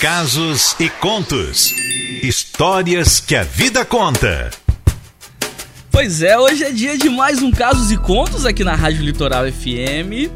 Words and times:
Casos 0.00 0.74
e 0.80 0.88
contos. 0.88 1.74
Histórias 2.22 3.20
que 3.20 3.36
a 3.36 3.42
vida 3.42 3.84
conta. 3.84 4.50
Pois 5.90 6.22
é, 6.22 6.38
hoje 6.38 6.64
é 6.64 6.70
dia 6.70 6.96
de 6.96 7.10
mais 7.10 7.42
um 7.42 7.50
Casos 7.50 7.92
e 7.92 7.98
Contos 7.98 8.46
aqui 8.46 8.64
na 8.64 8.74
Rádio 8.74 9.02
Litoral 9.02 9.44
FM. 9.52 10.30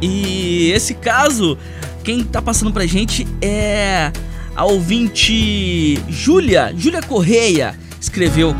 E 0.00 0.70
esse 0.70 0.94
caso, 0.94 1.58
quem 2.04 2.22
tá 2.22 2.40
passando 2.40 2.72
pra 2.72 2.86
gente 2.86 3.26
é 3.42 4.12
a 4.54 4.64
ouvinte 4.64 6.00
Júlia, 6.08 6.72
Júlia 6.76 7.02
Correia, 7.02 7.76
escreveu 8.00 8.54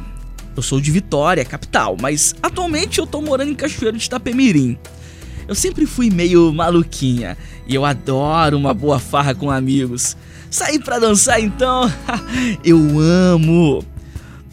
Eu 0.54 0.62
sou 0.62 0.80
de 0.80 0.90
Vitória, 0.90 1.44
capital, 1.44 1.96
mas 1.98 2.34
atualmente 2.42 2.98
eu 2.98 3.06
tô 3.06 3.22
morando 3.22 3.50
em 3.50 3.54
Cachoeiro 3.54 3.96
de 3.96 4.04
Itapemirim. 4.04 4.78
Eu 5.48 5.54
sempre 5.54 5.86
fui 5.86 6.10
meio 6.10 6.52
maluquinha 6.52 7.36
e 7.66 7.74
eu 7.74 7.84
adoro 7.84 8.56
uma 8.56 8.74
boa 8.74 8.98
farra 8.98 9.34
com 9.34 9.50
amigos. 9.50 10.16
Sair 10.50 10.78
pra 10.78 10.98
dançar 10.98 11.40
então, 11.40 11.90
eu 12.62 12.78
amo. 13.00 13.82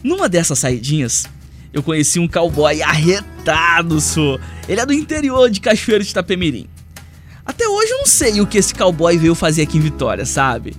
Numa 0.02 0.26
dessas 0.26 0.58
saidinhas, 0.58 1.26
eu 1.72 1.82
conheci 1.82 2.18
um 2.18 2.26
cowboy 2.26 2.82
arretado, 2.82 4.00
sou. 4.00 4.40
Ele 4.68 4.80
é 4.80 4.86
do 4.86 4.92
interior 4.92 5.48
de 5.50 5.60
Cachoeiro 5.60 6.02
de 6.02 6.10
Itapemirim. 6.10 6.66
Até 7.44 7.68
hoje 7.68 7.92
eu 7.92 7.98
não 7.98 8.06
sei 8.06 8.40
o 8.40 8.46
que 8.46 8.58
esse 8.58 8.74
cowboy 8.74 9.16
veio 9.16 9.34
fazer 9.34 9.62
aqui 9.62 9.78
em 9.78 9.80
Vitória, 9.80 10.26
sabe? 10.26 10.74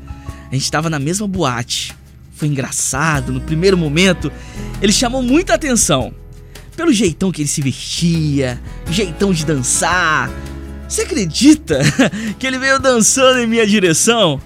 A 0.51 0.55
gente 0.55 0.69
tava 0.69 0.89
na 0.89 0.99
mesma 0.99 1.27
boate. 1.27 1.95
Foi 2.33 2.47
engraçado, 2.47 3.31
no 3.31 3.41
primeiro 3.41 3.77
momento, 3.77 4.31
ele 4.81 4.91
chamou 4.91 5.21
muita 5.21 5.53
atenção. 5.53 6.13
Pelo 6.75 6.91
jeitão 6.91 7.31
que 7.31 7.41
ele 7.41 7.49
se 7.49 7.61
vestia, 7.61 8.59
jeitão 8.89 9.31
de 9.31 9.45
dançar. 9.45 10.29
Você 10.87 11.03
acredita 11.03 11.79
que 12.37 12.47
ele 12.47 12.57
veio 12.57 12.79
dançando 12.79 13.39
em 13.39 13.47
minha 13.47 13.65
direção? 13.65 14.41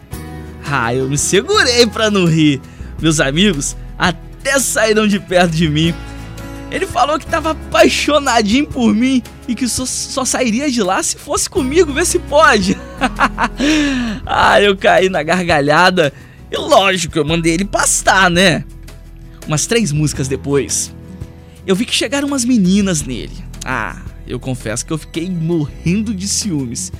Ah, 0.65 0.93
eu 0.93 1.07
me 1.07 1.17
segurei 1.17 1.87
pra 1.87 2.11
não 2.11 2.25
rir. 2.25 2.61
Meus 3.01 3.19
amigos 3.19 3.75
até 3.97 4.59
saíram 4.59 5.07
de 5.07 5.19
perto 5.19 5.51
de 5.51 5.69
mim. 5.69 5.93
Ele 6.71 6.87
falou 6.87 7.19
que 7.19 7.25
tava 7.25 7.51
apaixonadinho 7.51 8.67
por 8.67 8.93
mim 8.93 9.21
e 9.47 9.55
que 9.55 9.67
só, 9.67 9.85
só 9.85 10.25
sairia 10.25 10.69
de 10.69 10.81
lá 10.81 11.01
se 11.01 11.15
fosse 11.15 11.49
comigo, 11.49 11.93
vê 11.93 12.03
se 12.03 12.19
pode. 12.19 12.77
ah, 14.25 14.59
eu 14.61 14.75
caí 14.75 15.07
na 15.07 15.23
gargalhada 15.23 16.11
e 16.51 16.57
lógico, 16.57 17.17
eu 17.17 17.25
mandei 17.25 17.53
ele 17.53 17.65
pastar, 17.65 18.29
né? 18.29 18.63
Umas 19.47 19.67
três 19.67 19.91
músicas 19.91 20.27
depois, 20.27 20.93
eu 21.67 21.75
vi 21.75 21.85
que 21.85 21.93
chegaram 21.93 22.27
umas 22.27 22.43
meninas 22.43 23.03
nele. 23.03 23.43
Ah, 23.63 24.01
eu 24.27 24.39
confesso 24.39 24.85
que 24.85 24.93
eu 24.93 24.97
fiquei 24.97 25.29
morrendo 25.29 26.13
de 26.13 26.27
ciúmes. 26.27 26.91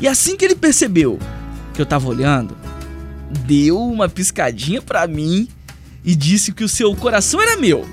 E 0.00 0.08
assim 0.08 0.36
que 0.36 0.44
ele 0.44 0.56
percebeu 0.56 1.18
que 1.72 1.80
eu 1.80 1.86
tava 1.86 2.08
olhando, 2.08 2.56
deu 3.46 3.80
uma 3.80 4.08
piscadinha 4.08 4.82
para 4.82 5.06
mim 5.06 5.48
e 6.04 6.14
disse 6.14 6.52
que 6.52 6.64
o 6.64 6.68
seu 6.68 6.94
coração 6.94 7.40
era 7.40 7.56
meu. 7.56 7.86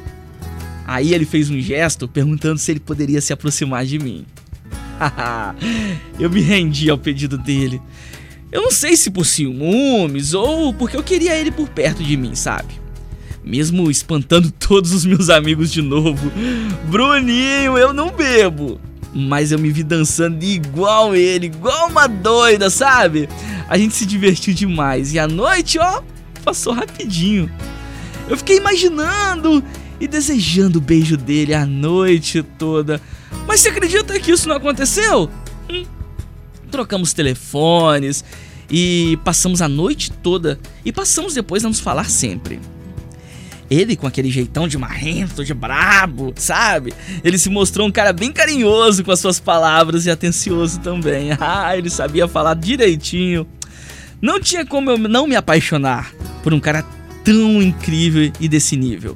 Aí 0.91 1.13
ele 1.13 1.24
fez 1.25 1.50
um 1.50 1.57
gesto 1.57 2.06
perguntando 2.06 2.57
se 2.57 2.69
ele 2.69 2.79
poderia 2.81 3.22
se 3.22 3.31
aproximar 3.31 3.85
de 3.85 3.97
mim. 3.97 4.25
eu 6.19 6.29
me 6.29 6.41
rendi 6.41 6.90
ao 6.90 6.97
pedido 6.97 7.38
dele. 7.38 7.81
Eu 8.52 8.63
não 8.63 8.72
sei 8.72 8.97
se 8.97 9.09
por 9.09 9.25
ciúmes 9.25 10.34
ou 10.34 10.74
porque 10.74 10.97
eu 10.97 11.02
queria 11.02 11.34
ele 11.34 11.50
por 11.50 11.69
perto 11.69 12.03
de 12.03 12.18
mim, 12.18 12.35
sabe? 12.35 12.74
Mesmo 13.41 13.90
espantando 13.90 14.52
todos 14.59 14.91
os 14.91 15.06
meus 15.06 15.29
amigos 15.29 15.72
de 15.72 15.81
novo. 15.81 16.29
Bruninho, 16.90 17.78
eu 17.78 17.94
não 17.94 18.12
bebo. 18.12 18.78
Mas 19.13 19.53
eu 19.53 19.59
me 19.59 19.72
vi 19.72 19.84
dançando 19.84 20.44
igual 20.44 21.16
ele, 21.16 21.46
igual 21.46 21.88
uma 21.88 22.06
doida, 22.06 22.69
sabe? 22.69 23.29
A 23.69 23.78
gente 23.78 23.96
se 23.96 24.06
divertiu 24.06 24.53
demais 24.53 25.13
e 25.13 25.19
a 25.19 25.25
noite, 25.25 25.79
ó, 25.79 26.02
passou 26.44 26.73
rapidinho. 26.73 27.50
Eu 28.28 28.35
fiquei 28.35 28.58
imaginando 28.58 29.63
e 30.02 30.08
desejando 30.08 30.80
o 30.80 30.82
beijo 30.82 31.16
dele 31.16 31.54
a 31.54 31.64
noite 31.64 32.42
toda. 32.42 33.00
Mas 33.48 33.60
você 33.60 33.70
acredita 33.70 34.20
que 34.20 34.32
isso 34.32 34.50
não 34.50 34.56
aconteceu? 34.56 35.30
Hum. 35.70 35.86
Trocamos 36.72 37.14
telefones 37.14 38.26
e 38.70 39.20
passamos 39.24 39.62
a 39.62 39.70
noite 39.70 40.12
toda 40.12 40.60
e 40.84 40.92
passamos 40.92 41.36
depois 41.36 41.64
a 41.64 41.68
nos 41.68 41.80
falar 41.80 42.10
sempre. 42.10 42.60
Ele 43.70 43.96
com 43.96 44.08
aquele 44.08 44.32
jeitão 44.32 44.68
de 44.68 44.78
marrento, 44.78 45.46
de 45.46 45.54
brabo, 45.54 46.34
sabe? 46.36 46.94
Ele 47.24 47.38
se 47.38 47.50
mostrou 47.50 47.88
um 47.88 47.92
cara 47.92 48.12
bem 48.12 48.32
carinhoso 48.32 49.04
com 49.04 49.12
as 49.12 49.20
suas 49.20 49.40
palavras 49.40 50.08
e 50.08 50.12
atencioso 50.12 50.80
também. 50.80 51.30
Ah, 51.40 51.78
ele 51.78 51.92
sabia 51.92 52.28
falar 52.28 52.56
direitinho. 52.56 53.48
Não 54.20 54.40
tinha 54.40 54.66
como 54.66 54.90
eu 54.90 54.98
não 54.98 55.28
me 55.28 55.36
apaixonar 55.36 56.12
por 56.44 56.54
um 56.54 56.60
cara 56.60 56.84
tão 57.24 57.62
incrível 57.62 58.32
e 58.40 58.48
desse 58.50 58.76
nível. 58.76 59.16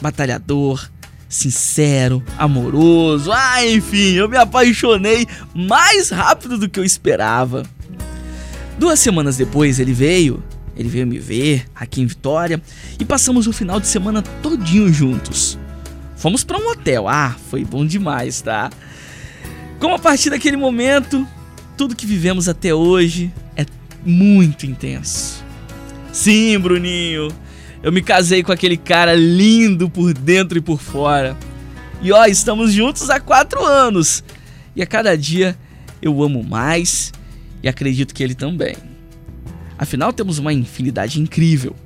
Batalhador, 0.00 0.90
sincero, 1.28 2.22
amoroso, 2.38 3.32
ah, 3.32 3.66
enfim, 3.66 4.12
eu 4.12 4.28
me 4.28 4.36
apaixonei 4.36 5.26
mais 5.54 6.10
rápido 6.10 6.58
do 6.58 6.68
que 6.68 6.78
eu 6.78 6.84
esperava. 6.84 7.64
Duas 8.78 9.00
semanas 9.00 9.36
depois 9.36 9.80
ele 9.80 9.92
veio, 9.92 10.42
ele 10.76 10.88
veio 10.88 11.06
me 11.06 11.18
ver 11.18 11.66
aqui 11.74 12.02
em 12.02 12.06
Vitória 12.06 12.60
e 12.98 13.04
passamos 13.04 13.46
o 13.46 13.52
final 13.52 13.80
de 13.80 13.86
semana 13.86 14.22
todinho 14.42 14.92
juntos. 14.92 15.58
Fomos 16.16 16.44
para 16.44 16.58
um 16.58 16.68
hotel, 16.70 17.08
ah, 17.08 17.34
foi 17.50 17.64
bom 17.64 17.84
demais, 17.86 18.40
tá? 18.40 18.70
Como 19.78 19.94
a 19.94 19.98
partir 19.98 20.30
daquele 20.30 20.56
momento, 20.56 21.26
tudo 21.76 21.96
que 21.96 22.06
vivemos 22.06 22.48
até 22.48 22.74
hoje 22.74 23.32
é 23.56 23.66
muito 24.04 24.66
intenso. 24.66 25.44
Sim, 26.12 26.58
Bruninho, 26.58 27.28
eu 27.86 27.92
me 27.92 28.02
casei 28.02 28.42
com 28.42 28.50
aquele 28.50 28.76
cara 28.76 29.14
lindo 29.14 29.88
por 29.88 30.12
dentro 30.12 30.58
e 30.58 30.60
por 30.60 30.80
fora. 30.80 31.36
E 32.02 32.10
ó, 32.10 32.24
estamos 32.24 32.72
juntos 32.72 33.08
há 33.08 33.20
quatro 33.20 33.64
anos. 33.64 34.24
E 34.74 34.82
a 34.82 34.86
cada 34.86 35.16
dia 35.16 35.56
eu 36.02 36.20
amo 36.20 36.42
mais 36.42 37.12
e 37.62 37.68
acredito 37.68 38.12
que 38.12 38.24
ele 38.24 38.34
também. 38.34 38.74
Afinal, 39.78 40.12
temos 40.12 40.40
uma 40.40 40.52
infinidade 40.52 41.20
incrível. 41.20 41.76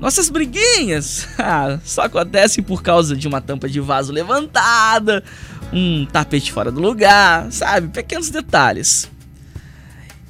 Nossas 0.00 0.30
briguinhas 0.30 1.28
ah, 1.38 1.78
só 1.84 2.04
acontecem 2.04 2.64
por 2.64 2.82
causa 2.82 3.14
de 3.14 3.28
uma 3.28 3.42
tampa 3.42 3.68
de 3.68 3.80
vaso 3.80 4.14
levantada, 4.14 5.22
um 5.70 6.06
tapete 6.06 6.52
fora 6.52 6.72
do 6.72 6.80
lugar, 6.80 7.52
sabe? 7.52 7.88
Pequenos 7.88 8.30
detalhes. 8.30 9.10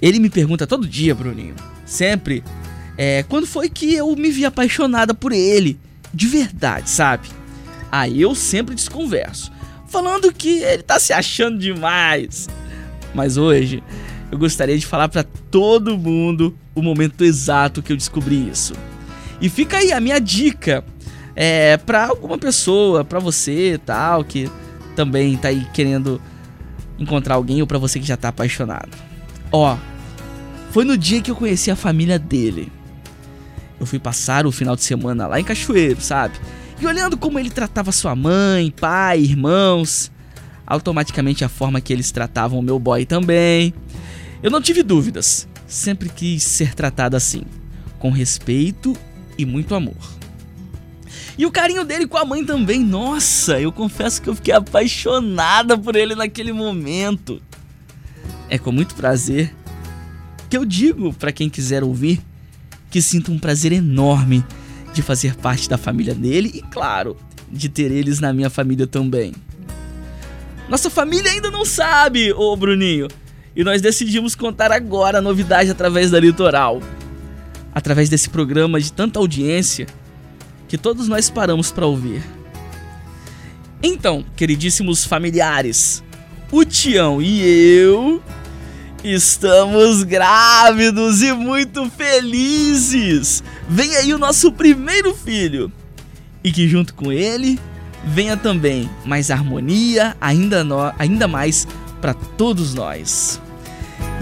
Ele 0.03 0.19
me 0.19 0.29
pergunta 0.29 0.67
todo 0.67 0.89
dia, 0.89 1.15
Bruninho, 1.15 1.55
sempre, 1.87 2.43
é, 2.97 3.25
quando 3.25 3.47
foi 3.47 3.69
que 3.69 3.95
eu 3.95 4.15
me 4.17 4.31
vi 4.31 4.45
apaixonada 4.45 5.15
por 5.15 5.33
ele, 5.33 5.79
de 6.13 6.27
verdade, 6.27 6.89
sabe? 6.89 7.29
Aí 7.91 8.21
eu 8.21 8.35
sempre 8.35 8.75
desconverso, 8.75 9.53
falando 9.89 10.33
que 10.33 10.63
ele 10.63 10.83
tá 10.83 10.99
se 10.99 11.13
achando 11.13 11.59
demais. 11.59 12.49
Mas 13.15 13.37
hoje 13.37 13.83
eu 14.31 14.39
gostaria 14.39 14.77
de 14.77 14.87
falar 14.87 15.09
para 15.09 15.25
todo 15.51 15.97
mundo 15.97 16.57
o 16.75 16.83
momento 16.83 17.25
exato 17.25 17.83
que 17.83 17.93
eu 17.93 17.97
descobri 17.97 18.49
isso. 18.49 18.75
E 19.41 19.49
fica 19.49 19.79
aí 19.79 19.93
a 19.93 20.01
minha 20.01 20.19
dica 20.19 20.85
é, 21.37 21.77
para 21.77 22.07
alguma 22.07 22.39
pessoa, 22.39 23.05
para 23.05 23.19
você 23.19 23.81
tal, 23.85 24.25
que 24.25 24.51
também 24.97 25.37
tá 25.37 25.49
aí 25.49 25.67
querendo 25.73 26.21
encontrar 26.99 27.35
alguém 27.35 27.61
ou 27.61 27.67
para 27.67 27.79
você 27.79 27.99
que 27.99 28.07
já 28.07 28.17
tá 28.17 28.29
apaixonado. 28.29 28.91
Ó, 29.53 29.77
foi 30.71 30.85
no 30.85 30.97
dia 30.97 31.21
que 31.21 31.31
eu 31.31 31.37
conheci 31.37 31.71
a 31.71 31.77
família 31.77 32.19
dele. 32.19 32.73
Eu 33.79 33.87
fui 33.87 33.99
passar 33.99 34.47
o 34.47 34.53
final 34.53 34.77
de 34.77 34.83
semana 34.83 35.27
lá 35.27 35.41
em 35.41 35.45
Cachoeiro, 35.45 36.01
sabe? 36.01 36.39
E 36.81 36.87
olhando 36.87 37.17
como 37.17 37.39
ele 37.39 37.51
tratava 37.51 37.93
sua 37.93 38.15
mãe, 38.15 38.71
pai, 38.71 39.21
irmãos, 39.21 40.11
automaticamente 40.67 41.45
a 41.45 41.49
forma 41.49 41.81
que 41.81 41.93
eles 41.93 42.11
tratavam 42.11 42.59
o 42.59 42.63
meu 42.63 42.79
boy 42.79 43.05
também. 43.05 43.75
Eu 44.43 44.51
não 44.51 44.61
tive 44.61 44.83
dúvidas. 44.83 45.49
sempre 45.67 46.09
quis 46.09 46.43
ser 46.43 46.75
tratada 46.75 47.17
assim, 47.17 47.43
com 47.99 48.11
respeito 48.11 48.97
e 49.37 49.45
muito 49.45 49.75
amor. 49.75 49.97
E 51.37 51.45
o 51.47 51.51
carinho 51.51 51.85
dele 51.85 52.07
com 52.07 52.17
a 52.17 52.25
mãe 52.25 52.45
também, 52.45 52.81
nossa, 52.81 53.61
eu 53.61 53.73
confesso 53.73 54.23
que 54.23 54.29
eu 54.29 54.37
fiquei 54.37 54.55
apaixonada 54.55 55.77
por 55.77 55.97
ele 55.97 56.15
naquele 56.15 56.53
momento. 56.53 57.43
É 58.49 58.57
com 58.57 58.71
muito 58.71 58.95
prazer 58.95 59.53
que 60.49 60.57
eu 60.57 60.65
digo 60.65 61.13
para 61.15 61.33
quem 61.33 61.49
quiser 61.49 61.83
ouvir 61.83 62.21
que 62.95 63.03
sinto 63.03 63.33
um 63.33 63.39
prazer 63.41 63.73
enorme 63.73 64.45
de 64.93 65.03
fazer 65.03 65.35
parte 65.35 65.69
da 65.69 65.77
família 65.77 66.15
dele 66.15 66.53
e, 66.55 66.63
claro, 66.63 67.17
de 67.51 67.69
ter 67.69 67.91
eles 67.91 68.21
na 68.21 68.33
minha 68.33 68.49
família 68.49 68.87
também. 68.87 69.35
Nossa 70.69 70.89
família 70.89 71.33
ainda 71.33 71.51
não 71.51 71.65
sabe, 71.65 72.33
ô 72.33 72.57
Bruninho, 72.57 73.09
e 73.57 73.65
nós 73.65 73.83
decidimos 73.83 74.37
contar 74.37 74.71
agora 74.71 75.19
a 75.19 75.21
novidade 75.21 75.73
através 75.73 76.13
da 76.13 76.21
Litoral. 76.21 76.81
Através 77.75 78.09
desse 78.09 78.31
programa 78.31 78.81
de 78.81 78.93
tanta 78.93 79.19
audiência 79.19 79.89
que 80.69 80.79
todos 80.79 81.09
nós 81.09 81.29
paramos 81.29 81.73
para 81.73 81.87
ouvir. 81.87 82.23
Então, 83.83 84.25
queridíssimos 84.37 85.05
familiares, 85.05 86.01
o 86.49 86.65
Tião 86.65 87.21
e 87.21 87.43
eu 87.43 88.23
Estamos 89.05 90.03
grávidos 90.03 91.21
e 91.21 91.31
muito 91.31 91.91
felizes! 91.91 93.45
Vem 93.69 93.95
aí 93.97 94.15
o 94.15 94.19
nosso 94.19 94.51
primeiro 94.51 95.15
filho! 95.15 95.71
E 96.43 96.51
que 96.51 96.67
junto 96.67 96.95
com 96.95 97.13
ele 97.13 97.61
venha 98.03 98.35
também 98.35 98.89
mais 99.05 99.31
harmonia, 99.31 100.17
ainda, 100.19 100.65
no, 100.65 100.91
ainda 100.99 101.29
mais 101.29 101.69
para 102.01 102.15
todos 102.15 102.73
nós. 102.73 103.39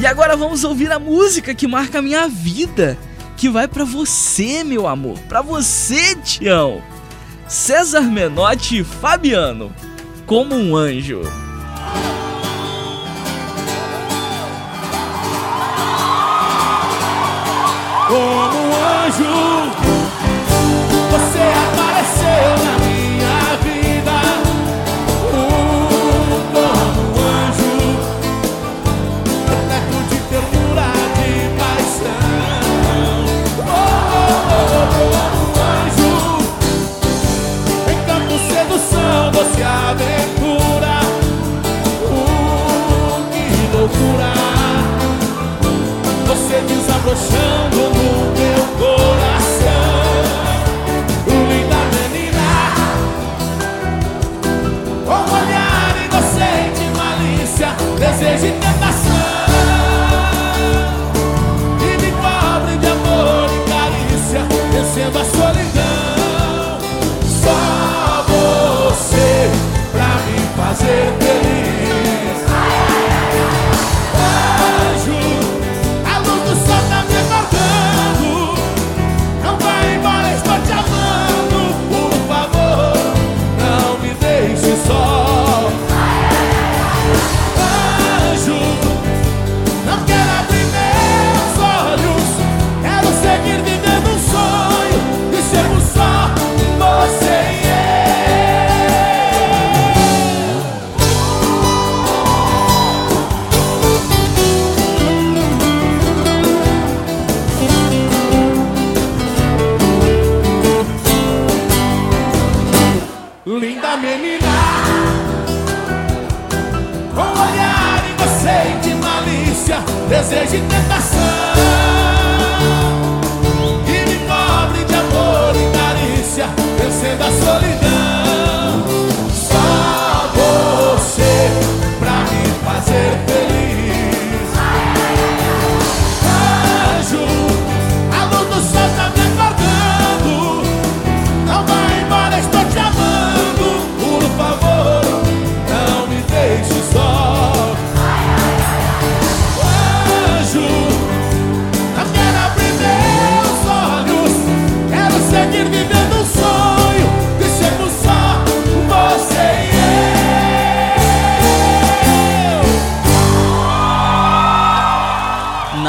E 0.01 0.07
agora 0.07 0.37
vamos 0.37 0.65
ouvir 0.65 0.91
a 0.91 0.99
música 0.99 1.55
que 1.55 1.69
marca 1.69 2.01
a 2.01 2.03
minha 2.03 2.27
vida, 2.27 2.99
que 3.37 3.49
vai 3.49 3.69
para 3.69 3.85
você, 3.85 4.65
meu 4.65 4.89
amor, 4.89 5.17
para 5.29 5.43
você, 5.43 6.17
Tião. 6.17 6.83
César 7.47 8.01
Menotti 8.01 8.83
Fabiano, 8.83 9.73
como 10.27 10.57
um 10.57 10.75
anjo. 10.75 11.21
Como 18.13 18.59
um 18.59 18.75
anjo. 19.07 20.02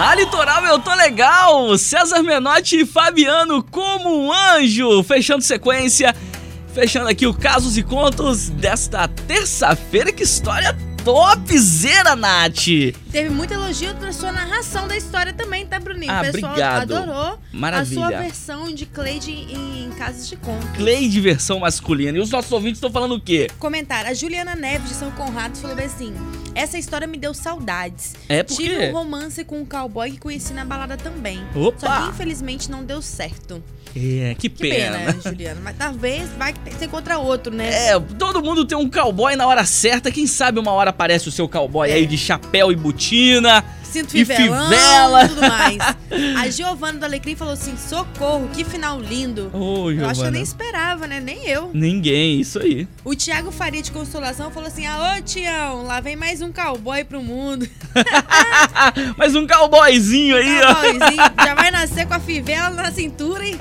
Na 0.03 0.15
litoral 0.15 0.65
eu 0.65 0.77
tô 0.79 0.93
legal! 0.93 1.77
César 1.77 2.21
Menotti 2.21 2.81
e 2.81 2.85
Fabiano 2.85 3.63
como 3.63 4.25
um 4.25 4.33
anjo! 4.33 5.01
Fechando 5.01 5.41
sequência, 5.41 6.13
fechando 6.73 7.07
aqui 7.07 7.25
o 7.25 7.33
Casos 7.33 7.77
e 7.77 7.83
Contos 7.83 8.49
desta 8.49 9.07
terça-feira. 9.07 10.11
Que 10.11 10.23
história 10.23 10.77
topzera, 11.05 12.17
Nath! 12.17 12.67
Teve 13.13 13.29
muito 13.29 13.53
elogio 13.53 13.93
na 14.01 14.11
sua 14.11 14.31
narração 14.31 14.87
da 14.87 14.97
história 14.97 15.31
também, 15.31 15.67
tá, 15.67 15.79
Bruninho? 15.79 16.11
Ah, 16.11 16.21
o 16.21 16.31
pessoal 16.31 16.53
obrigado. 16.53 16.95
adorou 16.95 17.39
Maravilha. 17.51 18.07
a 18.07 18.09
sua 18.09 18.19
versão 18.19 18.73
de 18.73 18.87
Cleide 18.87 19.29
em 19.29 19.91
Casas 19.91 20.27
de 20.27 20.35
Conto. 20.35 20.65
Clay 20.75 21.07
de 21.07 21.21
versão 21.21 21.59
masculina. 21.59 22.17
E 22.17 22.21
os 22.21 22.31
nossos 22.31 22.51
ouvintes 22.51 22.77
estão 22.77 22.91
falando 22.91 23.13
o 23.13 23.21
quê? 23.21 23.51
Comentário. 23.59 24.09
A 24.09 24.15
Juliana 24.15 24.55
Neves 24.55 24.89
de 24.89 24.95
São 24.95 25.11
Conrado 25.11 25.55
falou 25.59 25.77
assim: 25.77 26.11
Essa 26.55 26.75
história 26.79 27.05
me 27.05 27.19
deu 27.19 27.35
saudades. 27.35 28.15
É 28.27 28.41
por 28.41 28.55
Tive 28.55 28.87
um 28.87 28.93
romance 28.93 29.43
com 29.43 29.61
um 29.61 29.65
cowboy 29.65 30.09
que 30.09 30.17
conheci 30.17 30.51
na 30.51 30.65
balada 30.65 30.97
também. 30.97 31.39
Opa! 31.53 31.79
Só 31.79 32.01
que 32.01 32.09
infelizmente 32.09 32.71
não 32.71 32.83
deu 32.83 32.99
certo. 32.99 33.61
É, 33.95 34.33
que, 34.39 34.49
Que 34.49 34.49
pena, 34.49 35.15
Juliana. 35.23 35.61
Mas 35.63 35.77
talvez 35.77 36.27
vai 36.37 36.51
que 36.51 36.59
você 36.71 36.85
encontra 36.85 37.19
outro, 37.19 37.53
né? 37.53 37.89
É, 37.89 37.99
todo 37.99 38.41
mundo 38.41 38.65
tem 38.65 38.75
um 38.75 38.89
cowboy 38.89 39.35
na 39.35 39.45
hora 39.45 39.63
certa. 39.65 40.11
Quem 40.11 40.25
sabe 40.25 40.59
uma 40.59 40.71
hora 40.71 40.89
aparece 40.89 41.29
o 41.29 41.31
seu 41.31 41.47
cowboy 41.47 41.91
aí 41.91 42.07
de 42.07 42.17
chapéu 42.17 42.71
e 42.71 42.75
botina. 42.75 43.02
Sinto 43.83 44.17
E 44.17 44.25
fivelão 44.25 44.69
fivela. 44.69 45.25
e 45.25 45.27
tudo 45.29 45.41
mais. 45.41 45.77
A 46.41 46.49
Giovana 46.49 46.97
do 46.97 47.05
Alecrim 47.05 47.35
falou 47.35 47.53
assim: 47.53 47.77
socorro, 47.77 48.49
que 48.51 48.63
final 48.63 48.99
lindo. 48.99 49.51
Ô, 49.53 49.91
eu 49.91 50.09
acho 50.09 50.21
que 50.21 50.27
eu 50.27 50.31
nem 50.31 50.41
esperava, 50.41 51.05
né? 51.05 51.19
Nem 51.19 51.47
eu. 51.47 51.69
Ninguém, 51.75 52.41
isso 52.41 52.57
aí. 52.59 52.87
O 53.05 53.15
Thiago 53.15 53.51
Faria 53.51 53.83
de 53.83 53.91
Consolação 53.91 54.49
falou 54.49 54.67
assim: 54.67 54.87
Alô, 54.87 55.21
Tião, 55.21 55.83
lá 55.83 55.99
vem 55.99 56.15
mais 56.15 56.41
um 56.41 56.51
cowboy 56.51 57.03
pro 57.03 57.21
mundo. 57.21 57.69
Mas 59.15 59.35
um 59.35 59.45
cowboyzinho 59.45 60.37
aí, 60.37 60.61
ó. 60.61 60.73
Cowboyzinho, 60.73 61.23
já 61.45 61.53
vai 61.53 61.69
nascer 61.69 62.07
com 62.07 62.15
a 62.15 62.19
fivela 62.19 62.71
na 62.71 62.91
cintura, 62.91 63.45
hein? 63.45 63.57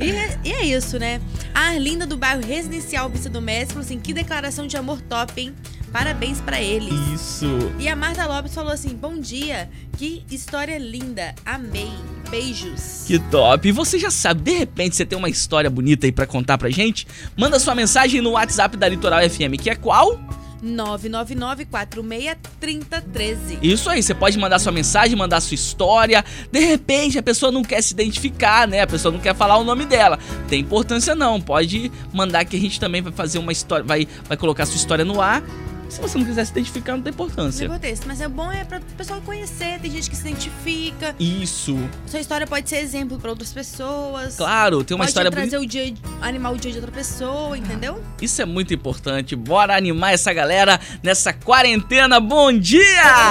E 0.00 0.10
é, 0.10 0.38
e 0.42 0.52
é 0.52 0.64
isso, 0.64 0.98
né? 0.98 1.20
A 1.54 1.68
Arlinda 1.68 2.06
do 2.06 2.16
bairro 2.16 2.40
Residencial 2.44 3.08
Vista 3.10 3.28
do 3.28 3.42
Mestre 3.42 3.74
falou 3.74 3.84
assim: 3.84 3.98
que 3.98 4.12
declaração 4.14 4.66
de 4.66 4.76
amor 4.76 5.00
top, 5.02 5.38
hein? 5.40 5.54
Parabéns 5.94 6.40
pra 6.40 6.60
eles. 6.60 6.92
Isso. 7.14 7.46
E 7.78 7.88
a 7.88 7.94
Marta 7.94 8.26
Lopes 8.26 8.52
falou 8.52 8.72
assim: 8.72 8.96
bom 8.96 9.16
dia, 9.16 9.70
que 9.96 10.24
história 10.28 10.76
linda, 10.76 11.32
amei. 11.46 11.92
Beijos. 12.28 13.04
Que 13.06 13.20
top. 13.20 13.68
E 13.68 13.70
você 13.70 13.96
já 13.96 14.10
sabe, 14.10 14.40
de 14.40 14.58
repente 14.58 14.96
você 14.96 15.06
tem 15.06 15.16
uma 15.16 15.28
história 15.28 15.70
bonita 15.70 16.04
aí 16.04 16.10
pra 16.10 16.26
contar 16.26 16.58
pra 16.58 16.68
gente? 16.68 17.06
Manda 17.36 17.60
sua 17.60 17.76
mensagem 17.76 18.20
no 18.20 18.32
WhatsApp 18.32 18.76
da 18.76 18.88
Litoral 18.88 19.20
FM, 19.30 19.54
que 19.62 19.70
é 19.70 19.76
qual? 19.76 20.18
999-463013. 20.64 23.58
Isso 23.62 23.88
aí, 23.88 24.02
você 24.02 24.14
pode 24.14 24.36
mandar 24.36 24.58
sua 24.58 24.72
mensagem, 24.72 25.14
mandar 25.14 25.40
sua 25.40 25.54
história. 25.54 26.24
De 26.50 26.58
repente 26.58 27.20
a 27.20 27.22
pessoa 27.22 27.52
não 27.52 27.62
quer 27.62 27.80
se 27.82 27.92
identificar, 27.92 28.66
né? 28.66 28.80
A 28.80 28.86
pessoa 28.88 29.12
não 29.12 29.20
quer 29.20 29.36
falar 29.36 29.58
o 29.58 29.64
nome 29.64 29.84
dela. 29.84 30.18
Tem 30.48 30.60
importância 30.60 31.14
não. 31.14 31.40
Pode 31.40 31.92
mandar 32.12 32.44
que 32.46 32.56
a 32.56 32.60
gente 32.60 32.80
também 32.80 33.00
vai 33.00 33.12
fazer 33.12 33.38
uma 33.38 33.52
história, 33.52 33.84
vai, 33.84 34.08
vai 34.26 34.36
colocar 34.36 34.66
sua 34.66 34.76
história 34.76 35.04
no 35.04 35.20
ar. 35.20 35.40
Se 35.88 36.00
você 36.00 36.18
não 36.18 36.24
quiser 36.24 36.44
se 36.44 36.52
identificar, 36.52 36.92
não 36.92 37.02
tem 37.02 37.12
importância. 37.12 37.68
Não 37.68 37.74
acontece, 37.74 38.02
mas 38.06 38.20
é 38.20 38.28
bom 38.28 38.50
é 38.50 38.64
para 38.64 38.78
o 38.78 38.96
pessoal 38.96 39.20
conhecer. 39.20 39.78
Tem 39.80 39.90
gente 39.90 40.10
que 40.10 40.16
se 40.16 40.28
identifica. 40.28 41.14
Isso. 41.18 41.76
Sua 42.06 42.20
história 42.20 42.46
pode 42.46 42.68
ser 42.68 42.76
exemplo 42.78 43.18
para 43.18 43.30
outras 43.30 43.52
pessoas. 43.52 44.36
Claro, 44.36 44.82
tem 44.84 44.94
uma 44.94 45.02
pode 45.02 45.10
história 45.10 45.30
trazer 45.30 45.58
o 45.58 45.66
dia, 45.66 45.94
animar 46.20 46.52
o 46.52 46.56
dia 46.56 46.70
de 46.72 46.78
outra 46.78 46.92
pessoa, 46.92 47.56
entendeu? 47.56 48.02
Isso 48.20 48.40
é 48.40 48.44
muito 48.44 48.72
importante. 48.74 49.36
Bora 49.36 49.76
animar 49.76 50.12
essa 50.12 50.32
galera 50.32 50.80
nessa 51.02 51.32
quarentena. 51.32 52.18
Bom 52.20 52.52
dia! 52.52 53.30